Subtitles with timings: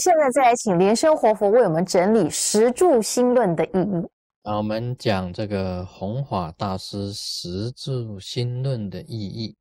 [0.00, 4.08] 现在再来请莲生活佛为我们整理十住心论的意义。
[4.42, 9.54] 啊，我们讲这个弘法大师十住心论的意义。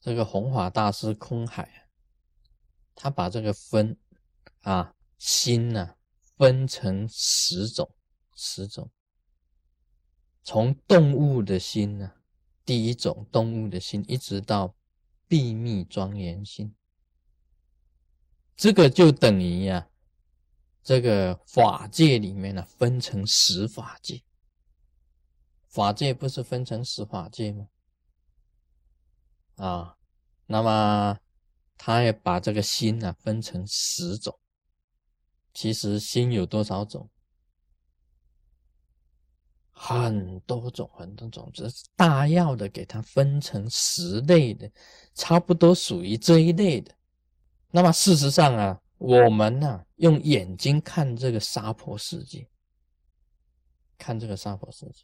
[0.00, 1.86] 这个弘法大师空海，
[2.96, 3.96] 他把这个分
[4.62, 5.94] 啊心呢
[6.36, 7.88] 分成十种，
[8.34, 8.90] 十种。
[10.42, 12.10] 从动物的心呢，
[12.64, 14.74] 第一种动物的心，一直到
[15.28, 16.74] 秘密庄严心，
[18.62, 19.88] 这个就等于呀。
[20.84, 24.22] 这个法界里面呢，分成十法界。
[25.66, 27.66] 法界不是分成十法界吗？
[29.56, 29.96] 啊，
[30.46, 31.18] 那么
[31.76, 34.38] 他也把这个心呢分成十种。
[35.52, 37.10] 其实心有多少种？
[39.72, 44.70] 很多种，很多种，这是大要的，给它分成十类的，
[45.16, 46.94] 差不多属于这一类的。
[47.72, 48.78] 那么事实上啊。
[49.04, 52.48] 我们呢，用眼睛看这个娑婆世界，
[53.98, 55.02] 看这个娑婆世界。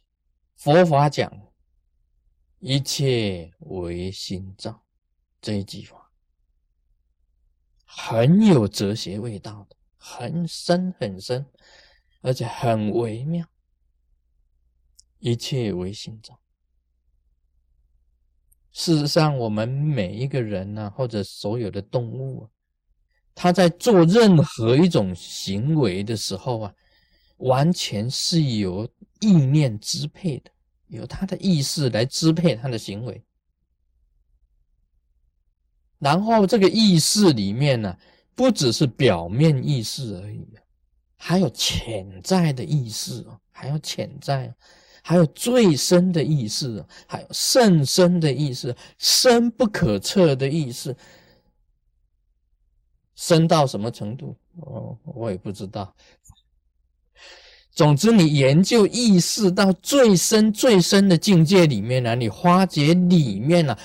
[0.55, 1.29] 佛法讲
[2.59, 4.81] 一切唯心造，
[5.41, 6.09] 这一句话
[7.83, 11.45] 很有哲学味道的，很深很深，
[12.21, 13.45] 而且很微妙。
[15.17, 16.39] 一切唯心造。
[18.71, 22.49] 事实上，我们每一个人呢，或者所有的动物啊。
[23.35, 26.73] 他在做任何一种行为的时候啊，
[27.37, 28.87] 完全是由
[29.19, 30.51] 意念支配的，
[30.87, 33.23] 由他的意识来支配他的行为。
[35.99, 37.97] 然后这个意识里面呢，
[38.35, 40.47] 不只是表面意识而已
[41.17, 44.53] 还有潜在的意识啊，还有潜在，
[45.01, 50.95] 还有最深的意识，还有甚深的意识，深不可测的意识。
[53.29, 54.35] 深到什么程度？
[54.61, 55.95] 哦，我也不知道。
[57.69, 63.77] 总之，你研究意识到最深、最深的境界里面呢，你化解里面呢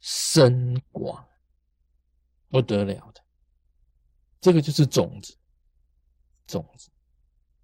[0.00, 1.22] 深广
[2.48, 3.20] 不得了的。
[4.40, 5.34] 这个就是种子，
[6.46, 6.88] 种子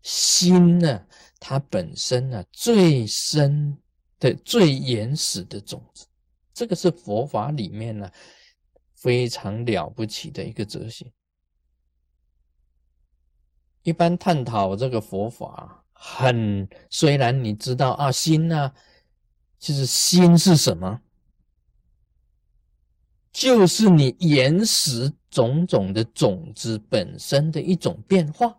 [0.02, 1.06] 心呢，
[1.40, 3.74] 它本身呢最深
[4.18, 6.04] 的、最原始的种子，
[6.52, 8.10] 这个是佛法里面呢。
[9.04, 11.12] 非常了不起的一个哲学。
[13.82, 18.72] 一般探讨这个佛法，很虽然你知道啊，心呢，
[19.58, 21.02] 其实心是什么？
[23.30, 28.58] 就是你原始种种的种子本身的一种变化。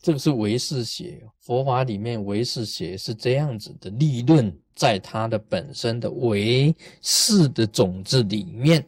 [0.00, 8.82] 这个是唯识学，佛法里面唯识学是这样子的立论，在它的本身的唯识的种子里面。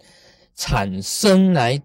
[0.60, 1.82] 产生来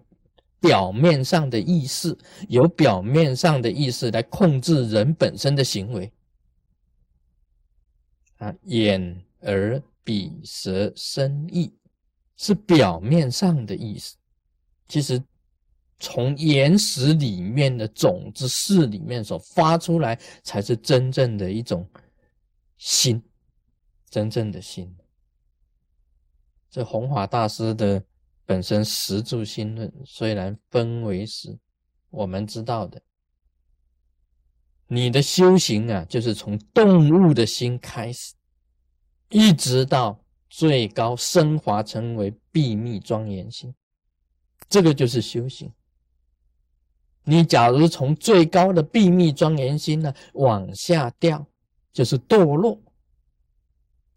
[0.60, 2.14] 表面上的意识，
[2.46, 6.12] 由表面上的意识来控制人本身的行为。
[8.36, 11.72] 啊，眼、耳、鼻、舌、身、意
[12.36, 14.14] 是表面上的意思，
[14.88, 15.22] 其实
[15.98, 21.88] 从岩石里面的种子识里面所发出来，才是真正的一种
[22.76, 23.22] 心，
[24.10, 24.94] 真正的心。
[26.68, 28.04] 这弘法大师的。
[28.46, 31.58] 本身十住心论虽然分为十，
[32.10, 33.02] 我们知道的，
[34.86, 38.34] 你的修行啊，就是从动物的心开始，
[39.30, 43.74] 一直到最高升华成为秘密庄严心，
[44.68, 45.72] 这个就是修行。
[47.24, 51.44] 你假如从最高的秘密庄严心呢往下掉，
[51.92, 52.80] 就是堕落。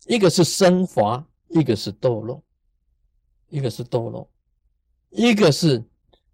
[0.05, 2.43] 一个是升华，一个是堕落。
[3.49, 4.29] 一个是堕落，
[5.09, 5.83] 一个是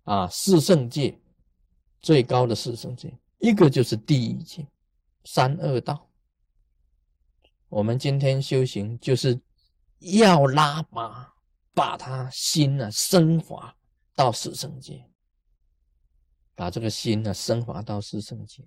[0.04, 1.20] 啊四圣界
[2.02, 4.68] 最高的四圣界，一个就是第一界
[5.24, 6.10] 三恶道。
[7.70, 9.40] 我们今天修行就是
[10.00, 11.34] 要拉拔，
[11.74, 13.76] 把他心呢升华
[14.14, 15.04] 到四圣界，
[16.54, 18.64] 把这个心呢升华到四圣界，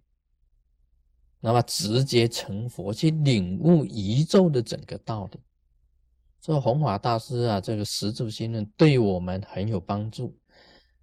[1.40, 5.40] 那么直接成佛，去领悟宇宙的整个道理。
[6.40, 10.36] 这弘法大师啊，这个十住心论对我们很有帮助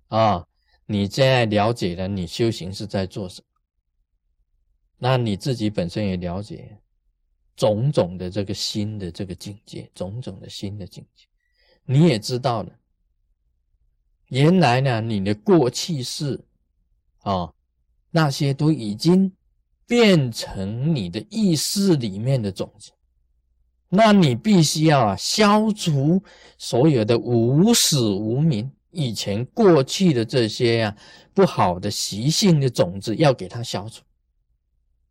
[0.08, 0.46] 啊！
[0.86, 3.48] 你现在了解了，你修行是在做什么？
[4.98, 6.80] 那你自己本身也了解
[7.56, 11.26] 种种的这个新的这个境界，种种的新的境界，
[11.86, 12.72] 你也知道了。
[14.28, 16.44] 原来呢，你的过去式
[17.20, 17.54] 啊，
[18.10, 19.32] 那些都已经
[19.86, 22.92] 变成你的意识里面的种子。
[23.96, 26.22] 那你必须要啊消除
[26.58, 30.96] 所有的无始无明，以前过去的这些呀
[31.34, 34.04] 不好的习性的种子，要给它消除，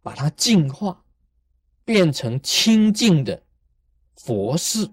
[0.02, 1.02] 把它净化，
[1.84, 3.42] 变成清净的
[4.16, 4.88] 佛事。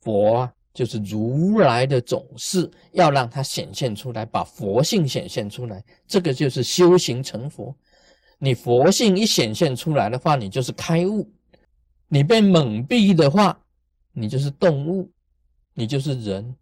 [0.00, 7.76] 佛啊，就是如来的种事，要让它显现出来，把佛性显现出来，这个就是修行成佛。
[8.38, 11.28] 你佛性一显现出来的话，你就是开悟；
[12.08, 13.58] 你被蒙蔽的话，
[14.12, 15.10] 你就是动物，
[15.74, 16.56] 你就是人。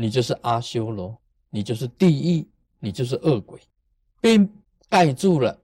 [0.00, 2.48] 你就是阿修罗，你就是地狱，
[2.78, 3.60] 你就是恶鬼，
[4.20, 4.38] 被
[4.88, 5.60] 盖住了。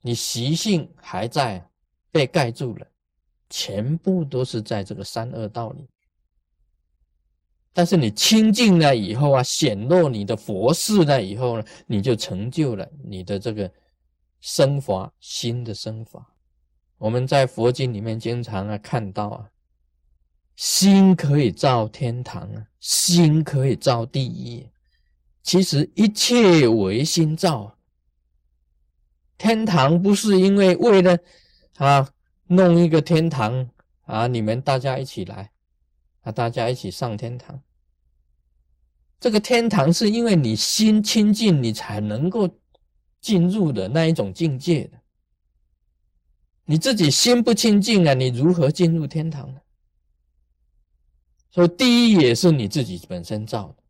[0.00, 1.62] 你习性还在，
[2.10, 2.86] 被盖住了，
[3.50, 5.86] 全部都是在这个三恶道里。
[7.74, 13.70] 但是你清净了以后啊，显露你的佛事了以后呢，你就成就了你的这个
[14.40, 16.29] 生法，新的生法。
[17.00, 19.50] 我们在佛经里面经常啊看到啊。
[20.54, 24.68] 心可以造天堂啊，心可以造地狱。
[25.42, 27.78] 其实一切唯心造。
[29.38, 31.18] 天堂不是因为为了
[31.78, 32.06] 啊
[32.48, 33.70] 弄一个天堂
[34.02, 35.50] 啊，你们大家一起来
[36.20, 37.62] 啊，大家一起上天堂。
[39.18, 42.50] 这个天堂是因为你心清净，你才能够
[43.22, 44.99] 进入的那一种境界的。
[46.70, 49.60] 你自己心不清净啊，你如何进入天堂呢？
[51.50, 53.82] 所以，第一也是你自己本身造的，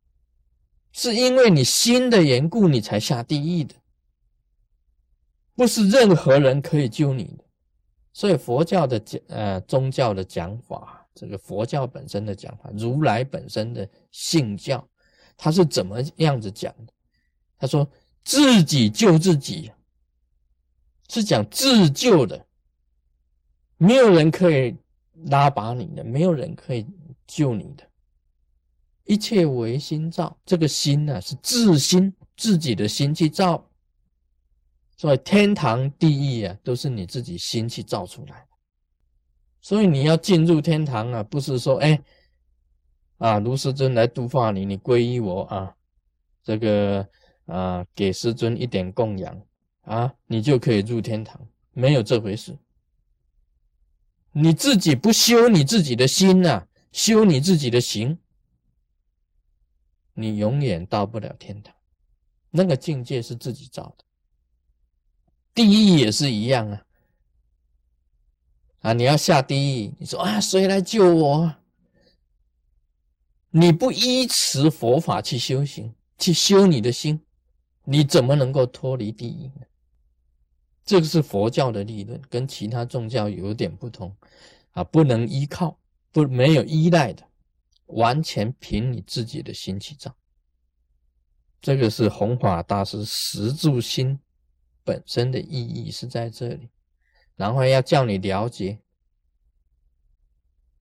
[0.91, 3.75] 是因为你心的缘故，你才下地狱的，
[5.55, 7.45] 不是任何人可以救你的。
[8.15, 14.89] 所以，佛教的讲，呃，宗教的讲法，这个佛教本身的讲法，如来本身的信教，
[15.37, 16.93] 他是怎么样子讲的？
[17.59, 17.87] 他说
[18.25, 19.71] 自己救自己，
[21.11, 22.47] 是讲自救的，
[23.81, 24.77] 没有人可以
[25.27, 26.87] 拉拔你的，没有人可以。
[27.33, 27.89] 救你的
[29.05, 33.65] 一切唯心造，这个心呢是自心自己的心去造，
[34.97, 38.47] 所以天堂地狱啊都是你自己心去造出来的。
[39.61, 42.03] 所以你要进入天堂啊，不是说哎
[43.19, 45.73] 啊卢师尊来度化你，你皈依我啊，
[46.43, 47.09] 这个
[47.47, 49.41] 啊给师尊一点供养
[49.83, 51.41] 啊，你就可以入天堂，
[51.75, 52.59] 没有这回事。
[54.33, 56.67] 你自己不修你自己的心呐。
[56.93, 58.19] 修你自己的行，
[60.15, 61.73] 你永远到不了天堂。
[62.51, 64.05] 那个境界是自己造的。
[65.55, 66.85] 地狱也是一样啊！
[68.81, 71.55] 啊，你要下地狱，你说啊，谁来救我？
[73.51, 77.25] 你不依持佛法去修行，去修你的心，
[77.85, 79.67] 你怎么能够脱离地狱呢？
[80.85, 84.17] 这个是佛教的理论，跟其他宗教有点不同
[84.73, 85.77] 啊，不能依靠。
[86.13, 87.25] 不没有依赖的，
[87.87, 90.13] 完全凭你自己的心去造。
[91.63, 94.19] 这个是弘法大师十住心
[94.83, 96.69] 本身的意义是在这里，
[97.37, 98.81] 然后要叫你了解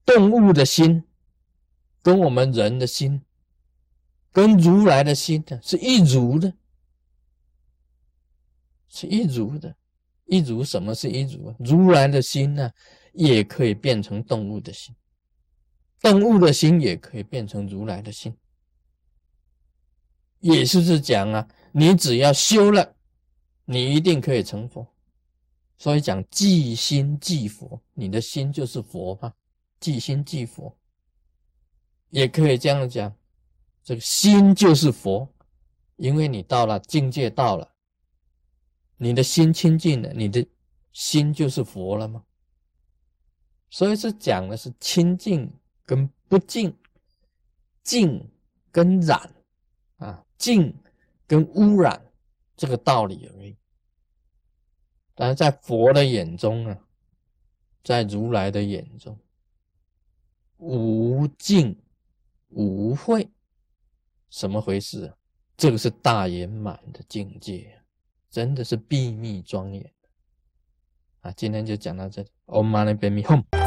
[0.04, 1.04] 动物的心
[2.02, 3.22] 跟我们人的心
[4.32, 6.52] 跟如来的心的是一如的，
[8.88, 9.76] 是一如的，
[10.30, 11.52] 一如什么是一如？
[11.58, 12.70] 如来的心呢，
[13.12, 14.94] 也可以变成动物的心。
[16.00, 18.34] 动物的心也可以变成如来的心，
[20.38, 22.94] 也就是讲啊，你只要修了，
[23.64, 24.86] 你一定可以成佛。
[25.76, 29.34] 所以讲即心即佛，你的心就是佛嘛，
[29.78, 30.78] 即心即佛，
[32.10, 33.14] 也可以这样讲，
[33.82, 35.28] 这个心就是佛，
[35.96, 37.69] 因为你到了境界到了，
[39.00, 40.46] 你的心清净了，你的
[40.92, 42.22] 心就是佛了吗？
[43.70, 45.50] 所以是讲的是清净。
[45.86, 46.72] 跟不净、
[47.82, 48.30] 净
[48.70, 49.34] 跟染
[49.96, 50.72] 啊，净
[51.26, 52.00] 跟污染
[52.56, 53.56] 这个道理而已。
[55.16, 56.78] 但是在佛的眼中啊，
[57.82, 59.18] 在如来的眼中，
[60.58, 61.76] 无净
[62.50, 63.28] 无秽，
[64.28, 65.12] 什么回事？
[65.56, 67.79] 这个是大圆满的境界，
[68.30, 69.90] 真的是秘密庄严
[71.22, 71.32] 啊！
[71.32, 73.59] 今天就讲到这里，Om Mani Padme Hum。